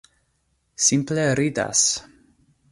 [0.85, 1.85] Simple ridas!